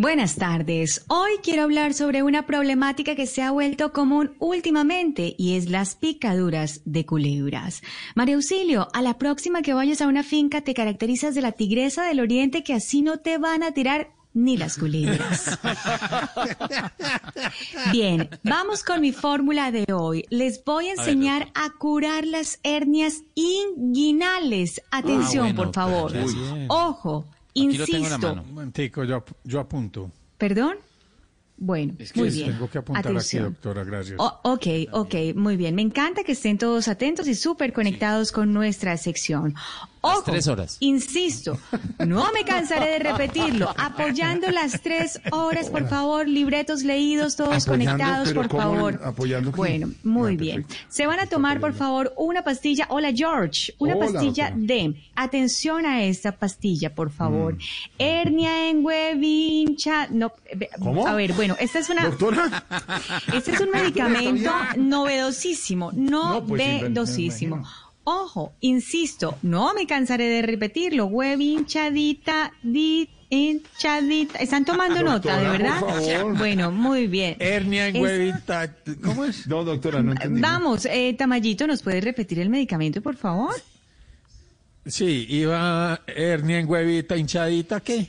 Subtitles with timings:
[0.00, 1.04] Buenas tardes.
[1.08, 5.96] Hoy quiero hablar sobre una problemática que se ha vuelto común últimamente y es las
[5.96, 7.82] picaduras de culebras.
[8.14, 12.04] María Auxilio, a la próxima que vayas a una finca te caracterizas de la tigresa
[12.04, 15.58] del oriente que así no te van a tirar ni las culebras.
[17.92, 20.24] Bien, vamos con mi fórmula de hoy.
[20.30, 24.80] Les voy a enseñar a, curar las hernias inguinales.
[24.92, 26.12] Atención, Ah, bueno, por favor.
[26.12, 27.24] doctora,
[27.60, 28.28] Ojo, Aquí lo tengo en la insisto.
[28.28, 28.42] mano.
[28.48, 30.10] Un momentico, yo, yo apunto.
[30.38, 30.76] ¿Perdón?
[31.60, 32.52] Bueno, Es que muy sí, bien.
[32.52, 33.46] Tengo que apuntar Atención.
[33.46, 34.14] aquí, doctora, gracias.
[34.20, 35.74] Oh, ok, ok, muy bien.
[35.74, 39.54] Me encanta que estén todos atentos y súper conectados con nuestra sección.
[40.00, 40.76] Ojo, tres horas.
[40.80, 41.58] insisto,
[42.06, 43.74] no me cansaré de repetirlo.
[43.76, 49.00] Apoyando las tres horas, por favor, libretos leídos, todos Apoyando, conectados, por ¿cómo favor.
[49.04, 49.50] apoyando?
[49.52, 50.62] Bueno, muy Ah, bien.
[50.62, 50.86] perfecto.
[50.88, 52.86] Se van a tomar, por favor, una pastilla.
[52.90, 53.74] Hola, George.
[53.78, 54.66] Una Hola, pastilla doctora.
[54.66, 54.94] de.
[55.16, 57.54] Atención a esta pastilla, por favor.
[57.54, 57.58] Mm.
[57.98, 60.06] Hernia en huevincha.
[60.10, 60.32] No,
[60.78, 61.06] ¿Cómo?
[61.06, 62.04] a ver, bueno, esta es una.
[62.04, 62.64] Doctora,
[63.34, 67.30] Este es un medicamento novedosísimo, No, pues, sí,
[68.10, 71.04] Ojo, insisto, no me cansaré de repetirlo.
[71.06, 74.38] Web hinchadita, di, hinchadita.
[74.38, 75.80] ¿Están tomando nota, de verdad?
[75.80, 76.38] por favor.
[76.38, 77.36] Bueno, muy bien.
[77.38, 78.74] Hernia en Es- huevita.
[79.04, 79.46] ¿Cómo es?
[79.46, 80.40] no, doctora, no entendí.
[80.40, 83.54] Vamos, eh, Tamayito, ¿nos puede repetir el medicamento, por favor?
[84.86, 88.08] Sí, iba hernia en huevita, hinchadita, ¿qué?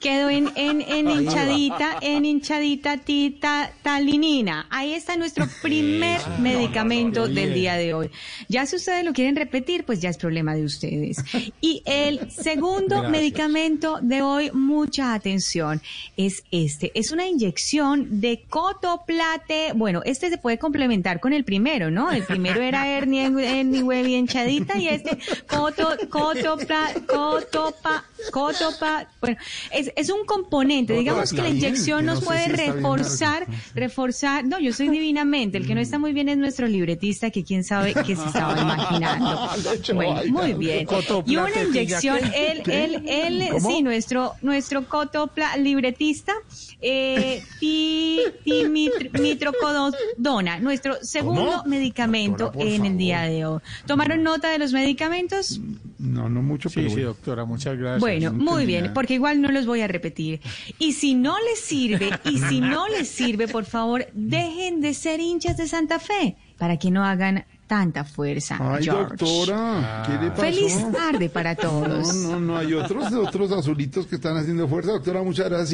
[0.00, 4.66] Quedó en, en, en hinchadita, en hinchadita tita talinina.
[4.70, 8.10] Ahí está nuestro primer medicamento del día de hoy.
[8.48, 11.18] Ya si ustedes lo quieren repetir, pues ya es problema de ustedes.
[11.60, 13.10] Y el segundo Gracias.
[13.12, 15.82] medicamento de hoy, mucha atención,
[16.16, 16.92] es este.
[16.94, 19.72] Es una inyección de cotoplate.
[19.74, 22.10] Bueno, este se puede complementar con el primero, ¿no?
[22.10, 29.06] El primero era hernia en, y hinchadita y este coto, cotopla, cotopa, cotopa.
[29.20, 29.36] Bueno,
[29.72, 30.94] es, es un componente.
[30.94, 34.44] Digamos que la inyección nos puede reforzar, reforzar.
[34.44, 35.58] No, yo soy divinamente.
[35.58, 38.60] El que no está muy bien es nuestro libretista, que quién sabe qué se estaba
[38.60, 39.50] imaginando.
[39.74, 40.86] Hecho, Bueno, muy bien.
[41.26, 46.34] Y una inyección, él, él, él, sí, nuestro, nuestro cotopla libretista,
[46.80, 47.42] eh,
[49.20, 53.60] mitrocodona, nuestro segundo medicamento en el día de hoy.
[53.86, 55.60] ¿Tomaron nota de los medicamentos?
[56.00, 57.08] No, no mucho, Sí, pero sí, bueno.
[57.08, 58.00] doctora, muchas gracias.
[58.00, 58.94] Bueno, no muy bien, nada.
[58.94, 60.40] porque igual no los voy a repetir.
[60.78, 65.20] Y si no les sirve, y si no les sirve, por favor, dejen de ser
[65.20, 68.56] hinchas de Santa Fe para que no hagan tanta fuerza.
[68.60, 69.14] Ay, George.
[69.16, 70.42] doctora, ¿qué le pasó?
[70.42, 72.14] Feliz tarde para todos.
[72.16, 74.90] No, no, no, hay otros, otros azulitos que están haciendo fuerza.
[74.92, 75.72] Doctora, muchas gracias.